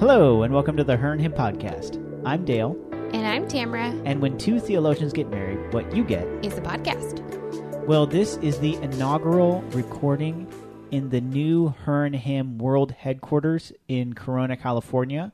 [0.00, 2.02] Hello, and welcome to the Her and Hymn Podcast.
[2.24, 2.74] I'm Dale,
[3.12, 3.88] And I'm Tamara.
[4.06, 6.26] and when two theologians get married, what you get.
[6.42, 7.20] Is a podcast.
[7.86, 10.50] Well, this is the inaugural recording
[10.90, 15.32] in the new Her and Hymn World Headquarters in Corona, California.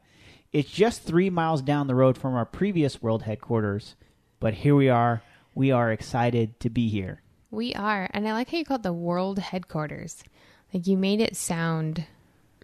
[0.53, 3.95] It's just three miles down the road from our previous world headquarters,
[4.41, 5.23] but here we are.
[5.55, 7.23] We are excited to be here.
[7.53, 8.11] We are.
[8.13, 10.25] And I like how you called the world headquarters.
[10.75, 12.05] Like you made it sound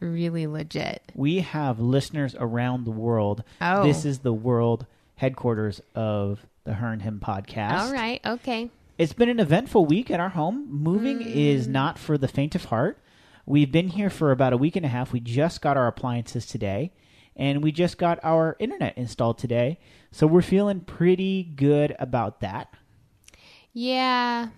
[0.02, 1.02] really legit.
[1.14, 3.44] We have listeners around the world.
[3.60, 3.84] Oh.
[3.84, 7.78] This is the world headquarters of the Her and Hymn podcast.
[7.78, 8.20] All right.
[8.24, 8.70] Okay.
[8.98, 10.68] It's been an eventful week at our home.
[10.70, 11.70] Moving is mm.
[11.70, 12.98] not for the faint of heart.
[13.46, 15.12] We've been here for about a week and a half.
[15.12, 16.92] We just got our appliances today,
[17.34, 19.78] and we just got our internet installed today.
[20.12, 22.72] So we're feeling pretty good about that.
[23.72, 24.48] Yeah.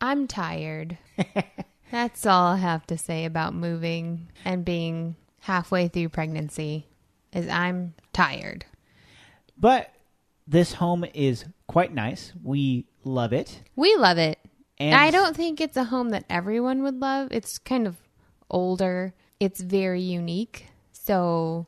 [0.00, 0.96] I'm tired.
[1.90, 6.86] That's all I have to say about moving and being halfway through pregnancy
[7.32, 8.64] is I'm tired.
[9.58, 9.92] But
[10.46, 12.32] this home is quite nice.
[12.42, 13.62] We love it.
[13.76, 14.38] We love it.
[14.78, 17.28] And I don't think it's a home that everyone would love.
[17.30, 17.96] It's kind of
[18.50, 19.12] older.
[19.38, 20.66] It's very unique.
[20.92, 21.66] So,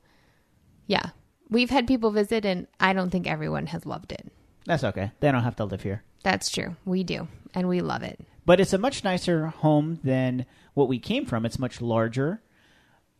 [0.86, 1.10] yeah.
[1.50, 4.32] We've had people visit and I don't think everyone has loved it.
[4.64, 5.12] That's okay.
[5.20, 6.02] They don't have to live here.
[6.22, 6.76] That's true.
[6.86, 7.28] We do.
[7.54, 8.18] And we love it.
[8.44, 11.46] But it's a much nicer home than what we came from.
[11.46, 12.42] It's much larger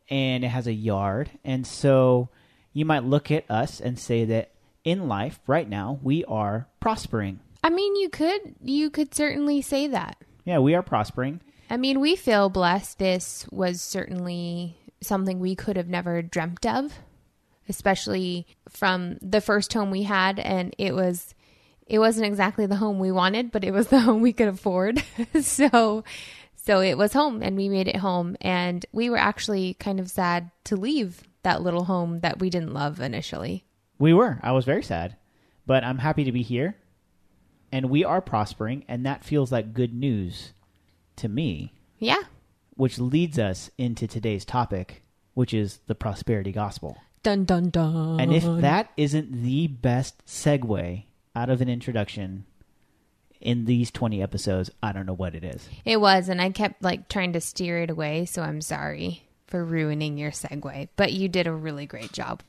[0.09, 1.31] and it has a yard.
[1.43, 2.29] And so
[2.73, 4.51] you might look at us and say that
[4.83, 7.39] in life right now we are prospering.
[7.63, 10.17] I mean, you could you could certainly say that.
[10.43, 11.39] Yeah, we are prospering.
[11.69, 12.99] I mean, we feel blessed.
[12.99, 16.93] This was certainly something we could have never dreamt of,
[17.69, 21.33] especially from the first home we had and it was
[21.87, 25.03] it wasn't exactly the home we wanted, but it was the home we could afford.
[25.41, 26.03] so
[26.55, 30.09] so it was home and we made it home and we were actually kind of
[30.09, 33.65] sad to leave that little home that we didn't love initially.
[33.99, 34.39] We were.
[34.41, 35.17] I was very sad.
[35.65, 36.77] But I'm happy to be here.
[37.71, 40.53] And we are prospering and that feels like good news
[41.17, 42.21] to me, Yeah.
[42.75, 45.03] which leads us into today's topic,
[45.33, 46.97] which is the prosperity gospel.
[47.23, 48.19] Dun dun dun.
[48.19, 51.03] And if that isn't the best segue
[51.35, 52.45] out of an introduction
[53.41, 55.67] in these 20 episodes, I don't know what it is.
[55.85, 59.63] It was, and I kept like trying to steer it away, so I'm sorry for
[59.63, 60.89] ruining your segue.
[60.95, 62.41] But you did a really great job.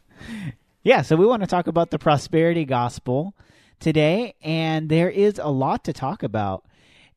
[0.83, 3.34] Yeah, so we want to talk about the prosperity gospel
[3.81, 6.65] today, and there is a lot to talk about.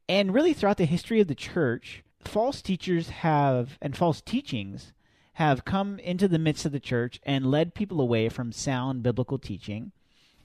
[0.09, 4.93] And really, throughout the history of the church, false teachers have, and false teachings
[5.33, 9.37] have come into the midst of the church and led people away from sound biblical
[9.37, 9.91] teaching.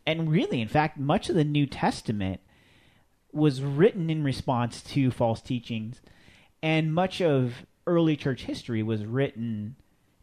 [0.07, 2.41] And really, in fact, much of the New Testament
[3.33, 6.01] was written in response to false teachings,
[6.63, 9.77] and much of early church history was written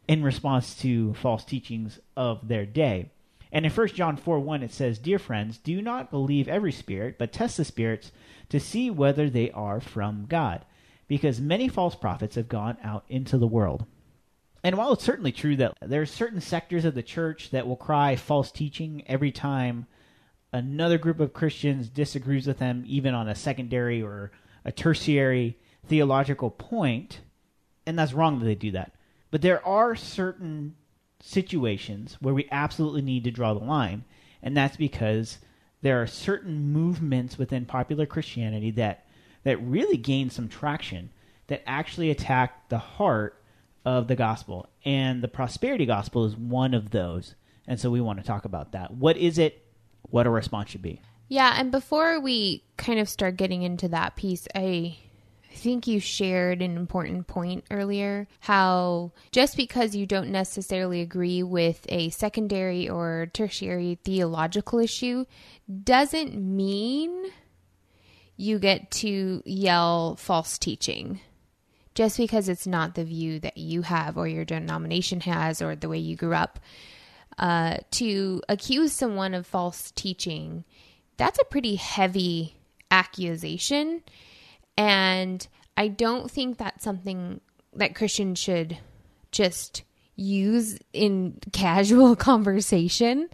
[0.08, 3.10] in response to false teachings of their day.
[3.52, 7.16] And in 1 John 4 1, it says, Dear friends, do not believe every spirit,
[7.18, 8.12] but test the spirits
[8.48, 10.64] to see whether they are from God,
[11.08, 13.86] because many false prophets have gone out into the world.
[14.62, 17.76] And while it's certainly true that there are certain sectors of the church that will
[17.76, 19.86] cry false teaching every time
[20.52, 24.32] another group of Christians disagrees with them, even on a secondary or
[24.64, 27.20] a tertiary theological point,
[27.86, 28.94] and that's wrong that they do that.
[29.30, 30.76] But there are certain
[31.22, 34.04] situations where we absolutely need to draw the line,
[34.42, 35.38] and that's because
[35.82, 39.06] there are certain movements within popular Christianity that
[39.42, 41.10] that really gain some traction
[41.46, 43.39] that actually attack the heart
[43.84, 44.68] of the gospel.
[44.84, 47.34] And the prosperity gospel is one of those.
[47.66, 48.92] And so we want to talk about that.
[48.92, 49.64] What is it?
[50.02, 51.00] What a response should be.
[51.28, 54.96] Yeah, and before we kind of start getting into that piece, I
[55.52, 61.86] think you shared an important point earlier how just because you don't necessarily agree with
[61.88, 65.24] a secondary or tertiary theological issue
[65.84, 67.30] doesn't mean
[68.36, 71.20] you get to yell false teaching.
[72.00, 75.86] Just because it's not the view that you have or your denomination has or the
[75.86, 76.58] way you grew up,
[77.38, 80.64] uh, to accuse someone of false teaching,
[81.18, 82.56] that's a pretty heavy
[82.90, 84.02] accusation.
[84.78, 87.42] And I don't think that's something
[87.74, 88.78] that Christians should
[89.30, 89.82] just
[90.16, 93.28] use in casual conversation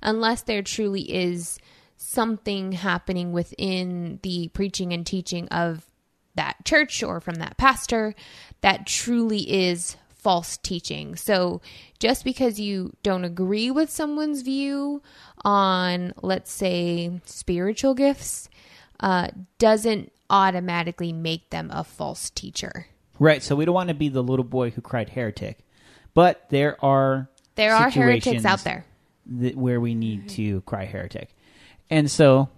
[0.00, 1.58] unless there truly is
[1.96, 5.90] something happening within the preaching and teaching of
[6.34, 8.14] that church or from that pastor
[8.60, 11.16] that truly is false teaching.
[11.16, 11.60] So
[11.98, 15.02] just because you don't agree with someone's view
[15.44, 18.48] on, let's say, spiritual gifts,
[19.00, 19.28] uh,
[19.58, 22.86] doesn't automatically make them a false teacher.
[23.18, 23.42] Right.
[23.42, 25.58] So we don't want to be the little boy who cried heretic.
[26.14, 28.86] But there are There are heretics out there.
[29.26, 31.36] that, where we need to cry heretic.
[31.90, 32.48] And so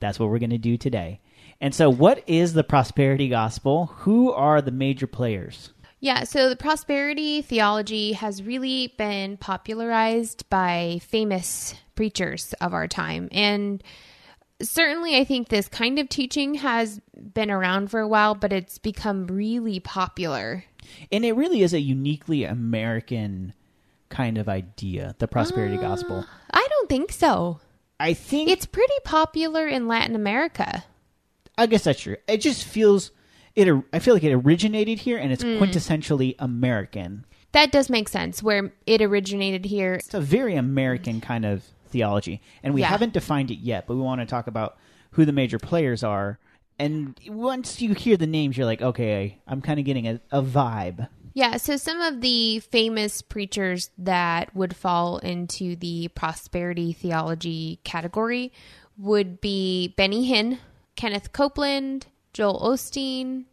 [0.00, 1.20] that's what we're going to do today.
[1.60, 3.86] And so, what is the prosperity gospel?
[3.98, 5.70] Who are the major players?
[6.00, 13.30] Yeah, so the prosperity theology has really been popularized by famous preachers of our time.
[13.32, 13.82] And
[14.60, 17.00] certainly, I think this kind of teaching has
[17.32, 20.64] been around for a while, but it's become really popular.
[21.10, 23.54] And it really is a uniquely American
[24.10, 26.26] kind of idea, the prosperity uh, gospel.
[26.52, 27.60] I don't think so.
[27.98, 30.84] I think It's pretty popular in Latin America.
[31.56, 32.16] I guess that's true.
[32.28, 33.10] It just feels
[33.54, 33.68] it.
[33.92, 35.58] I feel like it originated here, and it's Mm.
[35.58, 37.24] quintessentially American.
[37.52, 39.94] That does make sense where it originated here.
[39.94, 42.88] It's a very American kind of theology, and we Yeah.
[42.88, 43.86] haven't defined it yet.
[43.86, 44.76] But we want to talk about
[45.12, 46.40] who the major players are.
[46.80, 50.42] And once you hear the names, you're like, okay, I'm kind of getting a, a
[50.42, 51.06] vibe.
[51.32, 58.52] Yeah, so some of the famous preachers that would fall into the prosperity theology category
[58.98, 60.58] would be Benny Hinn,
[60.96, 63.44] Kenneth Copeland, Joel Osteen,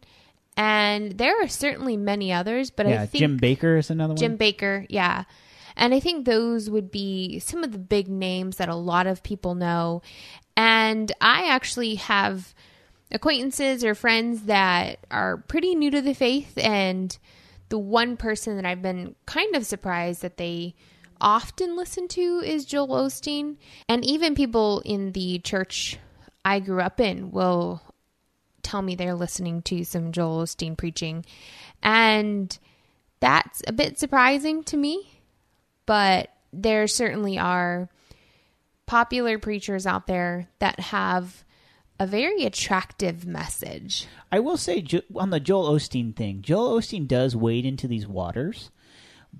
[0.56, 4.18] and there are certainly many others, but yeah, I think Jim Bakker is another one.
[4.18, 4.36] Jim.
[4.36, 5.24] Bakker, yeah.
[5.76, 9.22] And I think those would be some of the big names that a lot of
[9.22, 10.02] people know.
[10.56, 12.54] And I actually have
[13.10, 16.58] acquaintances or friends that are pretty new to the faith.
[16.58, 17.16] And
[17.70, 20.74] the one person that I've been kind of surprised that they
[21.20, 23.56] often listen to is Joel Osteen.
[23.88, 25.98] And even people in the church
[26.44, 27.80] I grew up in will
[28.62, 31.24] tell me they're listening to some Joel Osteen preaching.
[31.82, 32.56] And
[33.20, 35.08] that's a bit surprising to me,
[35.86, 37.88] but there certainly are
[38.86, 41.44] popular preachers out there that have
[41.98, 44.06] a very attractive message.
[44.30, 44.84] I will say
[45.14, 48.70] on the Joel Osteen thing, Joel Osteen does wade into these waters,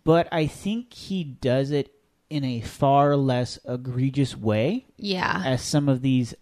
[0.04, 1.92] but I think he does it
[2.30, 5.42] in a far less egregious way Yeah.
[5.44, 6.34] as some of these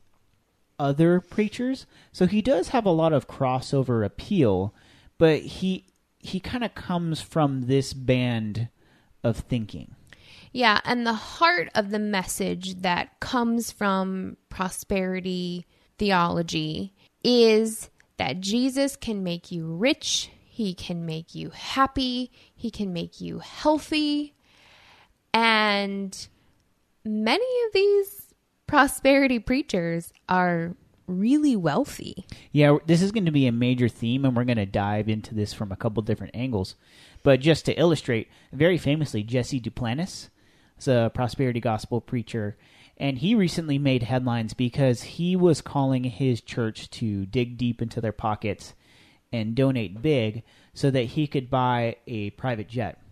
[0.81, 1.87] other preachers.
[2.11, 4.75] So he does have a lot of crossover appeal,
[5.19, 5.85] but he
[6.19, 8.69] he kind of comes from this band
[9.23, 9.95] of thinking.
[10.53, 15.67] Yeah, and the heart of the message that comes from prosperity
[15.99, 16.93] theology
[17.23, 23.21] is that Jesus can make you rich, he can make you happy, he can make
[23.21, 24.35] you healthy.
[25.33, 26.29] And
[27.05, 28.30] many of these
[28.71, 30.77] prosperity preachers are
[31.09, 32.25] really wealthy.
[32.53, 35.35] Yeah, this is going to be a major theme, and we're going to dive into
[35.35, 36.77] this from a couple different angles.
[37.25, 40.29] But just to illustrate, very famously, Jesse Duplantis
[40.79, 42.57] is a prosperity gospel preacher,
[42.97, 48.01] and he recently made headlines because he was calling his church to dig deep into
[48.01, 48.75] their pockets
[49.33, 50.45] and donate big
[50.75, 53.03] so that he could buy a private jet.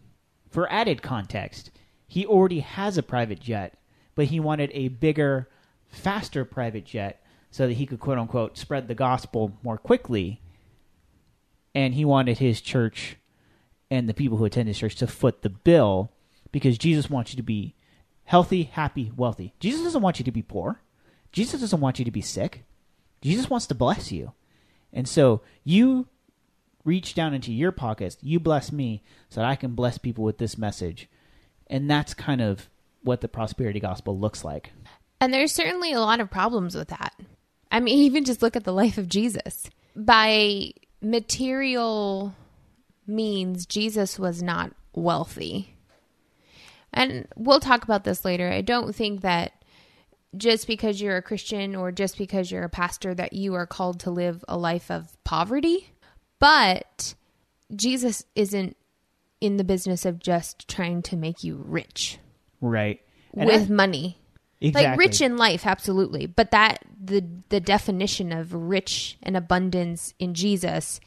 [0.51, 1.73] For added context,
[2.07, 3.75] he already has a private jet,
[4.19, 5.49] but he wanted a bigger,
[5.87, 7.23] faster private jet
[7.53, 10.41] so that he could quote unquote spread the gospel more quickly.
[11.73, 13.15] And he wanted his church
[13.93, 16.11] and the people who attend his church to foot the bill
[16.51, 17.77] because Jesus wants you to be
[18.25, 19.55] healthy, happy, wealthy.
[19.61, 20.83] Jesus doesn't want you to be poor.
[21.31, 22.65] Jesus doesn't want you to be sick.
[23.23, 24.33] Jesus wants to bless you.
[24.93, 26.09] And so you
[26.85, 30.39] reach down into your pockets, you bless me so that I can bless people with
[30.39, 31.09] this message.
[31.69, 32.69] And that's kind of
[33.03, 34.73] what the prosperity gospel looks like.
[35.21, 37.15] And there's certainly a lot of problems with that.
[37.71, 39.71] I mean, even just look at the life of Jesus.
[39.97, 42.35] By material
[43.07, 45.75] means, Jesus was not wealthy.
[46.93, 48.49] And we'll talk about this later.
[48.51, 49.53] I don't think that
[50.37, 54.01] just because you're a Christian or just because you're a pastor that you are called
[54.01, 55.91] to live a life of poverty.
[56.39, 57.15] But
[57.75, 58.77] Jesus isn't
[59.41, 62.19] in the business of just trying to make you rich
[62.61, 63.01] Right.
[63.35, 64.19] And with I- money
[64.61, 64.89] exactly.
[64.91, 70.35] like rich in life absolutely but that the the definition of rich and abundance in
[70.35, 70.99] jesus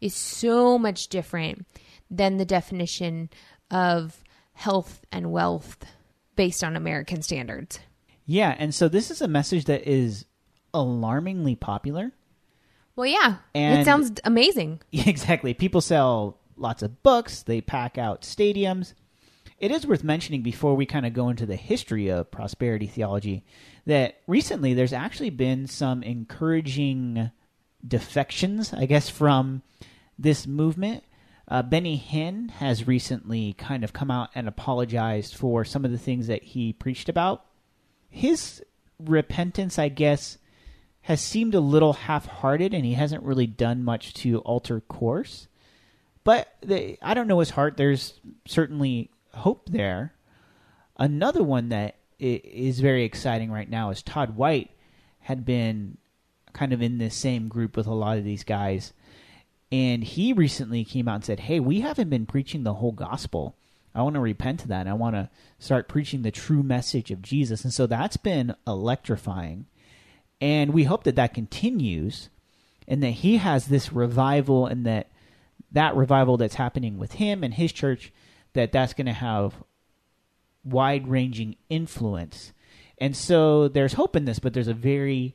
[0.00, 1.66] is so much different
[2.10, 3.28] than the definition
[3.72, 5.78] of health and wealth
[6.36, 7.80] based on american standards
[8.26, 10.24] Yeah, and so this is a message that is
[10.72, 12.12] alarmingly popular.
[12.94, 15.54] well yeah it sounds amazing Exactly.
[15.54, 18.94] People sell lots of books, they pack out stadiums.
[19.62, 23.44] It is worth mentioning before we kind of go into the history of prosperity theology
[23.86, 27.30] that recently there's actually been some encouraging
[27.86, 29.62] defections, I guess, from
[30.18, 31.04] this movement.
[31.46, 35.98] Uh, Benny Hinn has recently kind of come out and apologized for some of the
[35.98, 37.44] things that he preached about.
[38.10, 38.64] His
[38.98, 40.38] repentance, I guess,
[41.02, 45.46] has seemed a little half-hearted, and he hasn't really done much to alter course.
[46.24, 47.76] But the, I don't know his heart.
[47.76, 48.14] There's
[48.44, 50.14] certainly hope there.
[50.96, 54.70] Another one that is very exciting right now is Todd White
[55.20, 55.98] had been
[56.52, 58.92] kind of in this same group with a lot of these guys.
[59.70, 63.56] And he recently came out and said, Hey, we haven't been preaching the whole gospel.
[63.94, 64.86] I want to repent of that.
[64.86, 67.64] I want to start preaching the true message of Jesus.
[67.64, 69.66] And so that's been electrifying.
[70.40, 72.28] And we hope that that continues
[72.88, 75.08] and that he has this revival and that
[75.70, 78.12] that revival that's happening with him and his church
[78.54, 79.54] that that's going to have
[80.64, 82.52] wide-ranging influence.
[82.98, 85.34] And so there's hope in this, but there's a very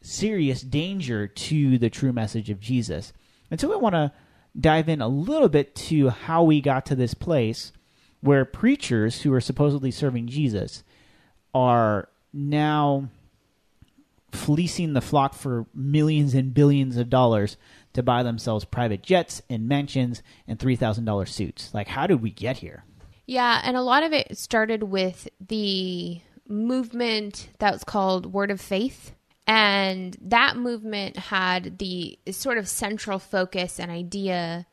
[0.00, 3.12] serious danger to the true message of Jesus.
[3.50, 4.12] And so we want to
[4.58, 7.72] dive in a little bit to how we got to this place
[8.20, 10.82] where preachers who are supposedly serving Jesus
[11.54, 13.08] are now
[14.32, 17.56] fleecing the flock for millions and billions of dollars
[17.92, 21.74] to buy themselves private jets and mansions and $3,000 suits.
[21.74, 22.84] Like, how did we get here?
[23.26, 28.60] Yeah, and a lot of it started with the movement that was called Word of
[28.60, 29.12] Faith.
[29.46, 34.66] And that movement had the sort of central focus and idea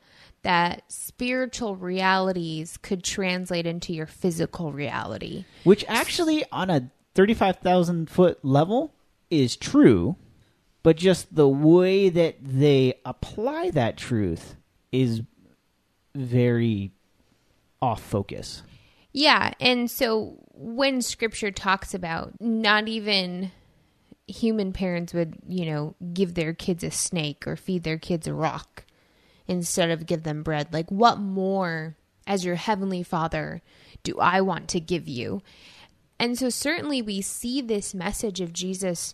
[0.44, 5.46] that spiritual realities could translate into your physical reality.
[5.64, 8.94] Which actually, on a 35,000 foot level,
[9.30, 10.16] is true,
[10.84, 14.56] but just the way that they apply that truth
[14.92, 15.22] is
[16.16, 16.92] very
[17.82, 18.64] off focus.
[19.14, 23.52] Yeah, and so when scripture talks about not even
[24.28, 28.34] human parents would, you know, give their kids a snake or feed their kids a
[28.34, 28.84] rock
[29.48, 31.96] instead of give them bread, like what more
[32.28, 33.62] as your heavenly father
[34.04, 35.42] do I want to give you?
[36.20, 39.14] And so, certainly, we see this message of Jesus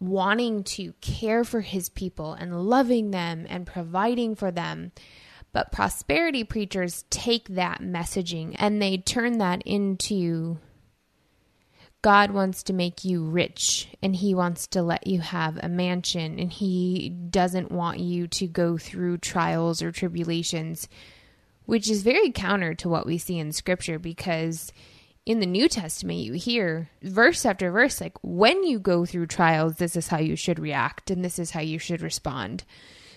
[0.00, 4.92] wanting to care for his people and loving them and providing for them.
[5.52, 10.58] But prosperity preachers take that messaging and they turn that into
[12.00, 16.38] God wants to make you rich and he wants to let you have a mansion
[16.38, 20.86] and he doesn't want you to go through trials or tribulations,
[21.64, 24.72] which is very counter to what we see in scripture because
[25.28, 29.76] in the New Testament, you hear verse after verse, like, when you go through trials,
[29.76, 32.64] this is how you should react and this is how you should respond.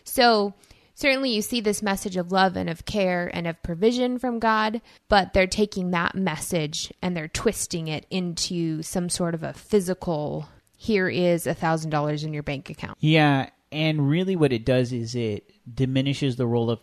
[0.03, 0.53] So,
[0.93, 4.81] certainly you see this message of love and of care and of provision from God,
[5.07, 10.49] but they're taking that message and they're twisting it into some sort of a physical,
[10.77, 12.97] here is a thousand dollars in your bank account.
[12.99, 13.51] Yeah.
[13.71, 16.81] And really, what it does is it diminishes the role of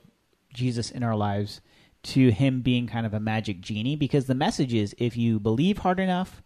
[0.54, 1.60] Jesus in our lives
[2.02, 5.78] to him being kind of a magic genie because the message is if you believe
[5.78, 6.42] hard enough,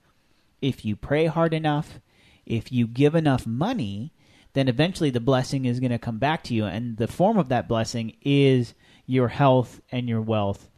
[0.61, 2.01] if you pray hard enough,
[2.47, 4.13] if you give enough money,
[4.55, 6.65] then eventually the blessing is going to come back to you.
[6.65, 8.75] And the form of that blessing is
[9.07, 10.71] your health and your wealth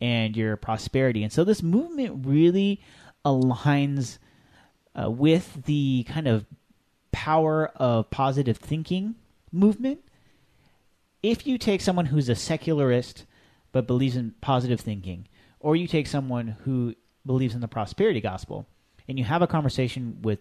[0.00, 1.22] and your prosperity.
[1.22, 2.80] And so this movement really
[3.24, 4.18] aligns
[4.94, 6.46] uh, with the kind of
[7.12, 9.14] power of positive thinking
[9.52, 10.00] movement.
[11.22, 13.24] If you take someone who's a secularist,
[13.72, 15.26] but believes in positive thinking,
[15.60, 16.94] or you take someone who
[17.24, 18.66] believes in the prosperity gospel
[19.08, 20.38] and you have a conversation with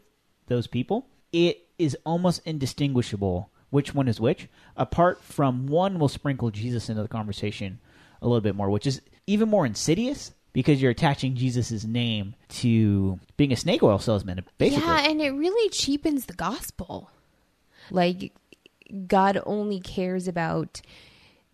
[0.47, 6.51] those people, it is almost indistinguishable which one is which, apart from one will sprinkle
[6.51, 7.79] Jesus into the conversation
[8.21, 13.19] a little bit more, which is even more insidious because you're attaching Jesus' name to
[13.35, 14.85] being a snake oil salesman, basically.
[14.85, 17.09] Yeah, and it really cheapens the gospel.
[17.91, 18.33] Like,
[19.07, 20.81] God only cares about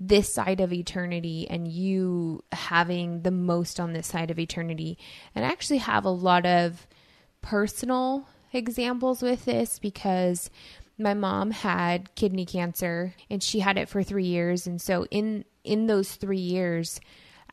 [0.04, 4.98] this side of eternity and you having the most on this side of eternity.
[5.36, 6.88] And I actually have a lot of
[7.44, 10.50] personal examples with this because
[10.98, 15.46] my mom had kidney cancer and she had it for 3 years and so in
[15.64, 17.00] in those 3 years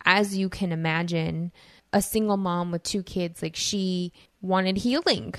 [0.05, 1.52] as you can imagine
[1.93, 4.12] a single mom with two kids like she
[4.43, 5.35] wanted healing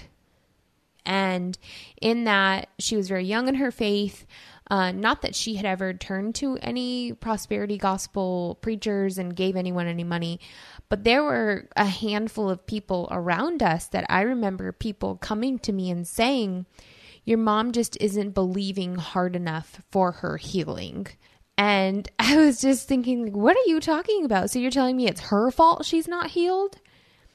[1.05, 1.57] and
[2.01, 4.25] in that she was very young in her faith
[4.69, 9.87] uh, not that she had ever turned to any prosperity gospel preachers and gave anyone
[9.87, 10.39] any money,
[10.89, 15.73] but there were a handful of people around us that I remember people coming to
[15.73, 16.67] me and saying,
[17.25, 21.07] Your mom just isn't believing hard enough for her healing.
[21.57, 24.51] And I was just thinking, what are you talking about?
[24.51, 26.77] So you're telling me it's her fault she's not healed?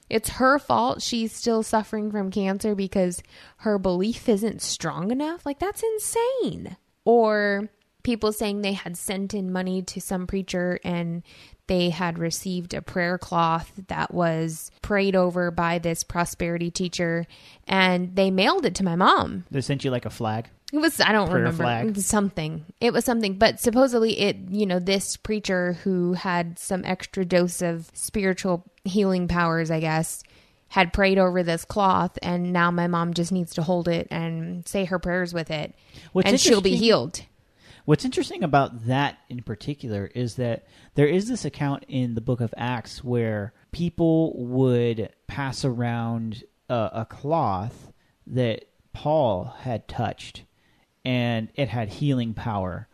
[0.08, 3.22] It's her fault she's still suffering from cancer because
[3.58, 5.44] her belief isn't strong enough?
[5.44, 7.68] Like, that's insane or
[8.02, 11.22] people saying they had sent in money to some preacher and
[11.66, 17.26] they had received a prayer cloth that was prayed over by this prosperity teacher
[17.66, 19.44] and they mailed it to my mom.
[19.50, 20.48] They sent you like a flag?
[20.72, 21.96] It was I don't prayer remember flag.
[21.98, 22.66] something.
[22.80, 27.62] It was something, but supposedly it, you know, this preacher who had some extra dose
[27.62, 30.24] of spiritual healing powers, I guess,
[30.74, 34.66] had prayed over this cloth, and now my mom just needs to hold it and
[34.66, 35.72] say her prayers with it,
[36.10, 37.22] What's and she'll be healed.
[37.84, 40.66] What's interesting about that in particular is that
[40.96, 46.90] there is this account in the book of Acts where people would pass around a,
[46.92, 47.92] a cloth
[48.26, 50.42] that Paul had touched
[51.04, 52.88] and it had healing power.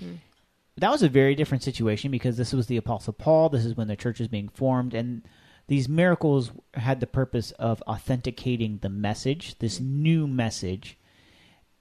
[0.00, 0.14] Hmm.
[0.78, 3.50] That was a very different situation because this was the Apostle Paul.
[3.50, 4.94] This is when the church is being formed.
[4.94, 5.22] And
[5.70, 10.98] these miracles had the purpose of authenticating the message, this new message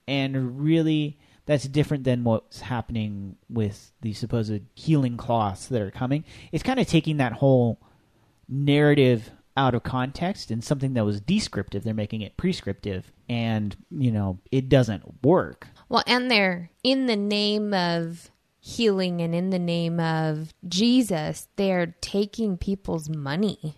[0.07, 1.17] and really
[1.47, 6.23] that's different than what's happening with the supposed healing cloths that are coming.
[6.51, 7.81] It's kind of taking that whole
[8.47, 14.11] narrative out of context and something that was descriptive, they're making it prescriptive, and you
[14.11, 15.65] know it doesn't work.
[15.89, 21.95] Well, and they're in the name of healing and in the name of Jesus, they're
[22.01, 23.75] taking people's money.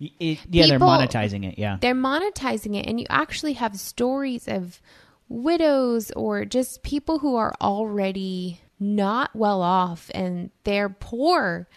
[0.00, 1.58] It, yeah, they're monetizing it.
[1.58, 4.80] Yeah, They're monetizing it, and you actually have stories of
[5.28, 11.68] widows or just people who are already not well off and they're poor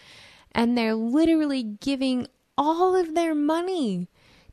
[0.53, 4.07] and they're literally giving all of their money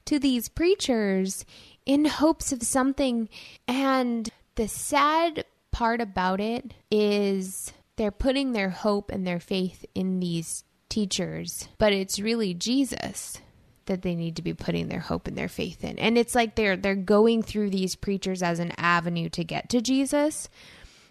[0.05, 1.45] to these preachers
[1.87, 3.29] in hopes of something.
[3.69, 10.21] And the sad part about it is they're putting their hope and their faith in
[10.21, 13.39] these teachers, but it's really Jesus
[13.87, 15.99] that they need to be putting their hope and their faith in.
[15.99, 19.81] And it's like they're they're going through these preachers as an avenue to get to
[19.81, 20.49] Jesus.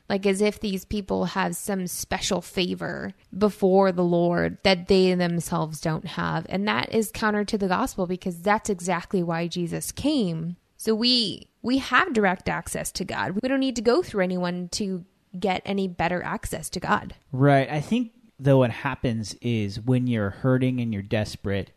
[0.08, 5.82] Like as if these people have some special favor before the Lord that they themselves
[5.82, 6.48] don't have.
[6.50, 10.56] And that is counter to the gospel because that's exactly why Jesus came.
[10.80, 13.32] So we we have direct access to God.
[13.32, 15.04] We don't need to go through anyone to
[15.38, 17.16] get any better access to God.
[17.34, 17.70] right.
[17.70, 21.72] I think though what happens is when you're hurting and you're desperate,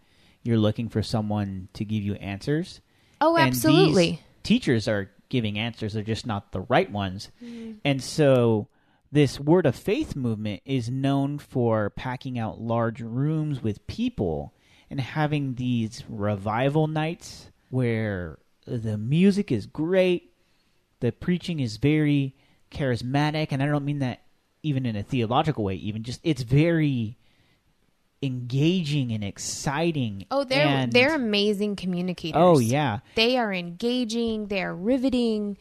[0.44, 2.81] you're looking for someone to give you answers.
[3.20, 4.20] Oh, absolutely.
[4.44, 7.31] teachers are giving answers; they're just not the right ones.
[7.42, 7.79] Mm.
[7.85, 8.68] And so,
[9.11, 14.55] this word of faith movement is known for packing out large rooms with people
[14.88, 20.33] and having these revival nights where the music is great,
[21.01, 22.37] the preaching is very
[22.70, 24.22] charismatic, and I don't mean that
[24.62, 25.75] even in a theological way.
[25.75, 27.18] Even just it's very
[28.22, 30.27] engaging and exciting.
[30.31, 32.40] Oh, they're and- they're amazing communicators.
[32.40, 33.01] Oh yeah.
[33.16, 35.59] They are engaging, they're riveting.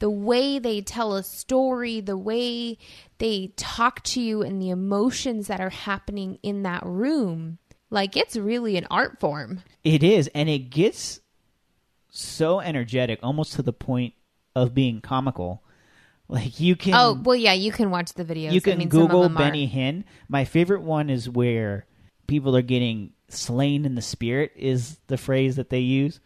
[0.00, 2.78] The way they tell a story, the way
[3.18, 7.58] they talk to you, and the emotions that are happening in that room.
[7.90, 9.62] Like, it's really an art form.
[9.84, 11.20] It is, and it gets
[12.16, 14.14] so energetic, almost to the point
[14.54, 15.62] of being comical.
[16.28, 18.52] Like you can, Oh, well, yeah, you can watch the videos.
[18.52, 20.04] you I can mean, Google them are- Benny Hinn.
[20.28, 21.86] My favorite one is where
[22.26, 24.52] people are getting slain in the spirit.
[24.56, 26.20] Is the phrase that they use,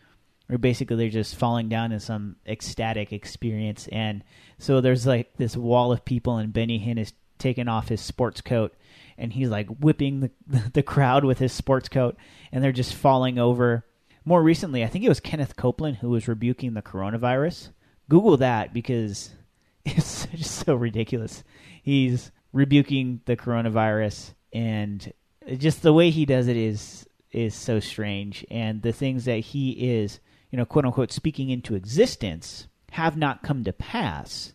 [0.48, 3.88] or basically they're just falling down in some ecstatic experience.
[3.90, 4.22] And
[4.59, 8.40] so there's like this wall of people, and Benny Hinn is taking off his sports
[8.40, 8.77] coat,
[9.16, 10.31] and he's like whipping the
[10.74, 12.16] the crowd with his sports coat,
[12.53, 13.85] and they're just falling over.
[14.29, 17.71] More recently, I think it was Kenneth Copeland who was rebuking the coronavirus.
[18.11, 19.31] Google that because
[19.87, 21.43] it's just so ridiculous.
[21.83, 25.14] He's rebuking the coronavirus, and
[25.57, 28.45] just the way he does it is is so strange.
[28.51, 33.43] And the things that he is, you know, quote unquote, speaking into existence have not
[33.43, 34.53] come to pass.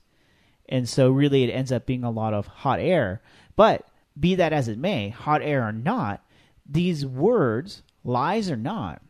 [0.69, 3.23] And so, really, it ends up being a lot of hot air.
[3.55, 3.88] But
[4.19, 6.23] be that as it may, hot air or not,
[6.63, 9.01] these words, lies or not,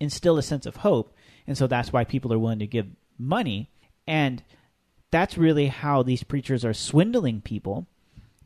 [0.00, 1.14] instill a sense of hope.
[1.46, 3.70] And so that's why people are willing to give money.
[4.06, 4.42] And
[5.10, 7.86] that's really how these preachers are swindling people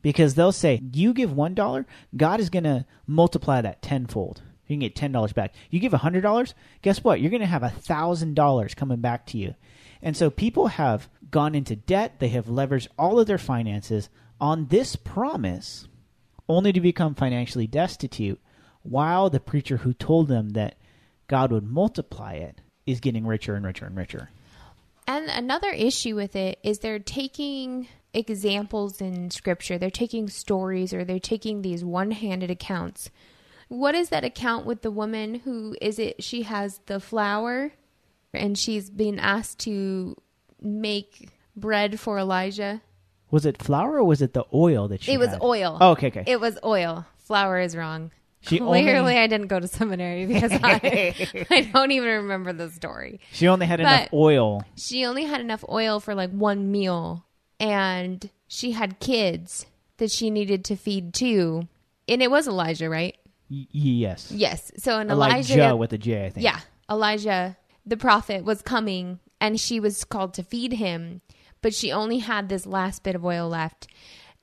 [0.02, 1.84] because they'll say, You give $1,
[2.16, 4.42] God is going to multiply that tenfold.
[4.66, 5.54] You can get $10 back.
[5.70, 7.20] You give $100, guess what?
[7.20, 9.54] You're going to have $1,000 coming back to you.
[10.02, 14.08] And so people have gone into debt, they have leveraged all of their finances
[14.40, 15.88] on this promise
[16.48, 18.40] only to become financially destitute
[18.82, 20.76] while the preacher who told them that
[21.28, 24.30] God would multiply it is getting richer and richer and richer.
[25.06, 31.04] And another issue with it is they're taking examples in scripture, they're taking stories, or
[31.04, 33.10] they're taking these one handed accounts.
[33.68, 36.22] What is that account with the woman who is it?
[36.22, 37.72] She has the flour
[38.32, 40.16] and she's being asked to
[40.60, 42.82] make bread for Elijah.
[43.30, 45.42] Was it flour or was it the oil that she it was had?
[45.42, 45.78] oil.
[45.80, 46.24] Oh, okay, okay.
[46.26, 47.06] It was oil.
[47.18, 48.10] Flour is wrong.
[48.46, 51.14] She Clearly, only- I didn't go to seminary because I,
[51.50, 53.20] I don't even remember the story.
[53.32, 54.62] she only had enough oil.
[54.76, 57.24] she only had enough oil for like one meal
[57.58, 59.66] and she had kids
[59.98, 61.68] that she needed to feed too
[62.08, 63.16] and it was elijah right
[63.50, 64.32] Y- yes.
[64.32, 64.72] Yes.
[64.78, 66.44] So in Elijah, Elijah, with a J, I think.
[66.44, 71.20] yeah, Elijah, the prophet, was coming and she was called to feed him,
[71.60, 73.86] but she only had this last bit of oil left.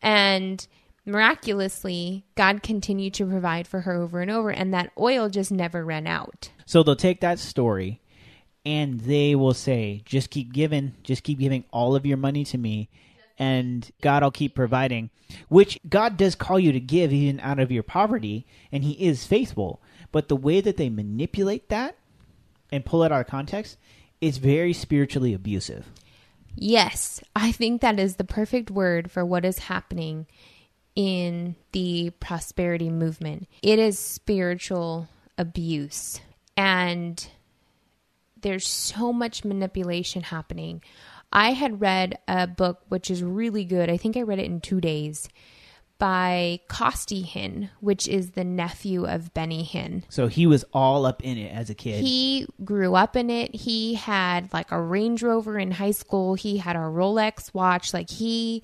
[0.04, 0.66] And
[1.12, 5.84] miraculously, God continued to provide for her over and over, and that oil just never
[5.84, 6.50] ran out.
[6.66, 8.02] So they'll take that story
[8.66, 12.58] and they will say, just keep giving, just keep giving all of your money to
[12.58, 12.90] me,
[13.40, 15.10] and God will keep providing.
[15.48, 19.26] Which God does call you to give even out of your poverty, and He is
[19.26, 19.82] faithful.
[20.12, 21.96] But the way that they manipulate that
[22.72, 23.78] and pull it out of context
[24.20, 25.88] is very spiritually abusive.
[26.56, 30.28] Yes, I think that is the perfect word for what is happening
[30.96, 33.48] in the prosperity movement.
[33.62, 36.20] It is spiritual abuse.
[36.58, 37.26] And
[38.42, 40.82] there's so much manipulation happening.
[41.32, 43.90] I had read a book which is really good.
[43.90, 45.30] I think I read it in two days
[45.98, 50.04] by Costi Hinn, which is the nephew of Benny Hinn.
[50.10, 52.04] So he was all up in it as a kid.
[52.04, 53.54] He grew up in it.
[53.54, 56.34] He had like a Range Rover in high school.
[56.34, 57.94] He had a Rolex watch.
[57.94, 58.64] Like he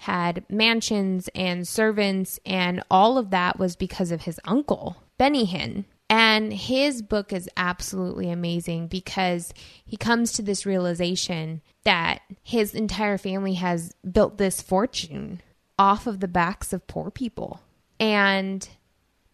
[0.00, 5.84] had mansions and servants, and all of that was because of his uncle, Benny Hinn.
[6.08, 9.52] And his book is absolutely amazing because
[9.84, 15.42] he comes to this realization that his entire family has built this fortune
[15.78, 17.60] off of the backs of poor people.
[17.98, 18.68] And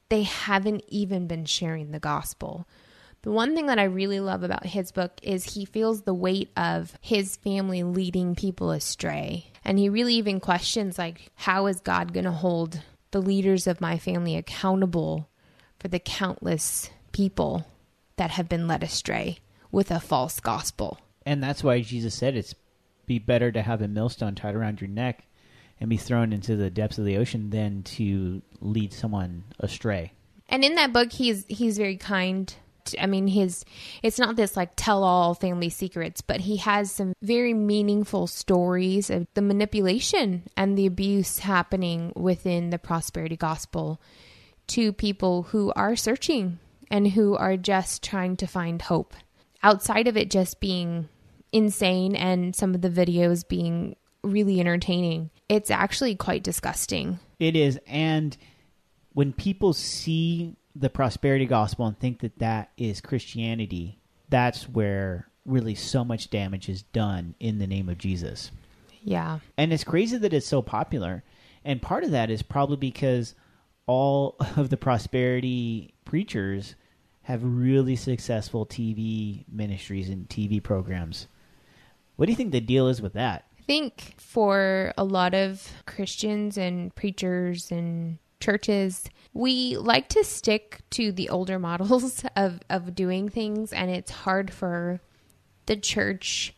[0.08, 2.66] they haven't even been sharing the gospel.
[3.22, 6.50] The one thing that I really love about his book is he feels the weight
[6.56, 9.51] of his family leading people astray.
[9.64, 13.80] And he really even questions like how is God going to hold the leaders of
[13.80, 15.28] my family accountable
[15.78, 17.66] for the countless people
[18.16, 19.38] that have been led astray
[19.70, 20.98] with a false gospel?
[21.24, 22.54] And that's why Jesus said it's
[23.06, 25.24] be better to have a millstone tied around your neck
[25.80, 30.12] and be thrown into the depths of the ocean than to lead someone astray.
[30.48, 32.54] And in that book, he's he's very kind.
[33.00, 33.64] I mean, his
[34.02, 39.10] it's not this like tell all family secrets, but he has some very meaningful stories
[39.10, 44.00] of the manipulation and the abuse happening within the prosperity gospel
[44.68, 46.58] to people who are searching
[46.90, 49.14] and who are just trying to find hope
[49.62, 51.08] outside of it just being
[51.52, 55.30] insane and some of the videos being really entertaining.
[55.48, 57.18] It's actually quite disgusting.
[57.38, 58.36] It is, and
[59.12, 65.74] when people see the prosperity gospel and think that that is Christianity, that's where really
[65.74, 68.50] so much damage is done in the name of Jesus.
[69.02, 69.40] Yeah.
[69.56, 71.24] And it's crazy that it's so popular.
[71.64, 73.34] And part of that is probably because
[73.86, 76.74] all of the prosperity preachers
[77.22, 81.28] have really successful TV ministries and TV programs.
[82.16, 83.46] What do you think the deal is with that?
[83.58, 90.80] I think for a lot of Christians and preachers and churches, we like to stick
[90.90, 95.00] to the older models of, of doing things, and it's hard for
[95.66, 96.54] the church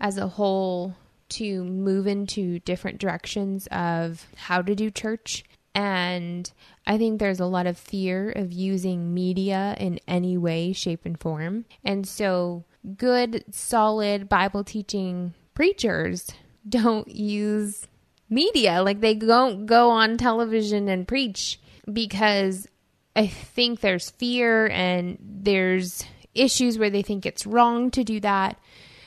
[0.00, 0.94] as a whole
[1.28, 5.44] to move into different directions of how to do church.
[5.74, 6.50] And
[6.86, 11.18] I think there's a lot of fear of using media in any way, shape, and
[11.18, 11.64] form.
[11.84, 12.64] And so,
[12.96, 16.28] good, solid Bible teaching preachers
[16.68, 17.88] don't use
[18.34, 18.82] media.
[18.82, 22.66] Like they don't go on television and preach because
[23.16, 28.58] I think there's fear and there's issues where they think it's wrong to do that.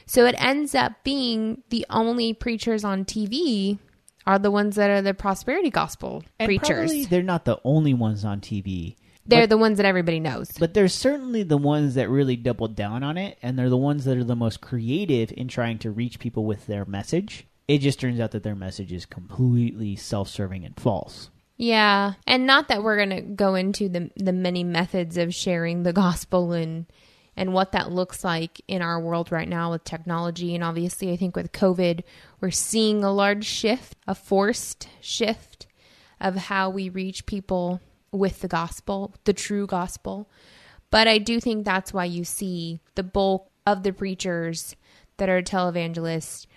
[0.05, 3.77] So it ends up being the only preachers on TV
[4.25, 6.67] are the ones that are the prosperity gospel And preachers.
[6.91, 8.95] probably they're not the only ones on TV.
[9.25, 10.49] They're but- the ones that everybody knows.
[10.57, 14.05] But they're certainly the ones that really double down on it, and they're the ones
[14.05, 17.45] that are the most creative in trying to reach people with their message.
[17.67, 21.29] It just turns out that their message is completely self serving and false.
[21.57, 25.83] Yeah, and not that we're going to go into the the many methods of sharing
[25.83, 26.85] the gospel and
[27.35, 31.17] and what that looks like in our world right now with technology and obviously I
[31.17, 32.03] think with COVID
[32.41, 35.67] we're seeing a large shift, a forced shift
[36.21, 40.29] of how we reach people with the gospel, the true gospel.
[40.89, 44.75] But I do think that's why you see the bulk of the preachers
[45.17, 46.47] that are televangelists